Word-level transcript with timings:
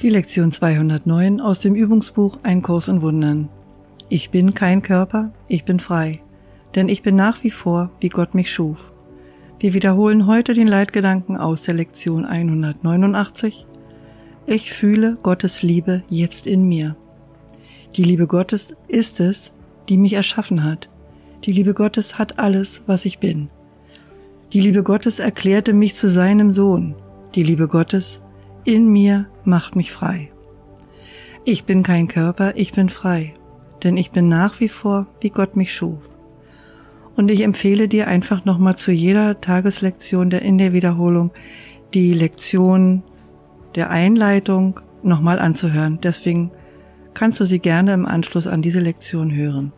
Die 0.00 0.10
Lektion 0.10 0.52
209 0.52 1.40
aus 1.40 1.58
dem 1.58 1.74
Übungsbuch 1.74 2.38
Ein 2.44 2.62
Kurs 2.62 2.86
in 2.86 3.02
Wundern. 3.02 3.48
Ich 4.08 4.30
bin 4.30 4.54
kein 4.54 4.80
Körper, 4.80 5.32
ich 5.48 5.64
bin 5.64 5.80
frei, 5.80 6.22
denn 6.76 6.88
ich 6.88 7.02
bin 7.02 7.16
nach 7.16 7.42
wie 7.42 7.50
vor, 7.50 7.90
wie 7.98 8.08
Gott 8.08 8.32
mich 8.32 8.52
schuf. 8.52 8.92
Wir 9.58 9.74
wiederholen 9.74 10.28
heute 10.28 10.54
den 10.54 10.68
Leitgedanken 10.68 11.36
aus 11.36 11.62
der 11.62 11.74
Lektion 11.74 12.24
189. 12.24 13.66
Ich 14.46 14.72
fühle 14.72 15.18
Gottes 15.20 15.62
Liebe 15.62 16.04
jetzt 16.08 16.46
in 16.46 16.68
mir. 16.68 16.94
Die 17.96 18.04
Liebe 18.04 18.28
Gottes 18.28 18.76
ist 18.86 19.18
es, 19.18 19.52
die 19.88 19.96
mich 19.96 20.12
erschaffen 20.12 20.62
hat. 20.62 20.88
Die 21.44 21.50
Liebe 21.50 21.74
Gottes 21.74 22.18
hat 22.18 22.38
alles, 22.38 22.84
was 22.86 23.04
ich 23.04 23.18
bin. 23.18 23.50
Die 24.52 24.60
Liebe 24.60 24.84
Gottes 24.84 25.18
erklärte 25.18 25.72
mich 25.72 25.96
zu 25.96 26.08
seinem 26.08 26.52
Sohn. 26.52 26.94
Die 27.34 27.42
Liebe 27.42 27.66
Gottes 27.66 28.20
in 28.68 28.86
mir 28.92 29.28
macht 29.44 29.76
mich 29.76 29.90
frei. 29.92 30.30
Ich 31.46 31.64
bin 31.64 31.82
kein 31.82 32.06
Körper, 32.06 32.52
ich 32.54 32.72
bin 32.72 32.90
frei, 32.90 33.32
denn 33.82 33.96
ich 33.96 34.10
bin 34.10 34.28
nach 34.28 34.60
wie 34.60 34.68
vor, 34.68 35.06
wie 35.22 35.30
Gott 35.30 35.56
mich 35.56 35.72
schuf. 35.72 36.10
Und 37.16 37.30
ich 37.30 37.40
empfehle 37.40 37.88
dir 37.88 38.08
einfach 38.08 38.44
nochmal 38.44 38.76
zu 38.76 38.92
jeder 38.92 39.40
Tageslektion 39.40 40.28
der 40.28 40.42
in 40.42 40.58
der 40.58 40.74
Wiederholung 40.74 41.30
die 41.94 42.12
Lektion 42.12 43.02
der 43.74 43.88
Einleitung 43.88 44.80
nochmal 45.02 45.38
anzuhören. 45.38 45.98
Deswegen 46.02 46.50
kannst 47.14 47.40
du 47.40 47.46
sie 47.46 47.60
gerne 47.60 47.94
im 47.94 48.04
Anschluss 48.04 48.46
an 48.46 48.60
diese 48.60 48.80
Lektion 48.80 49.34
hören. 49.34 49.72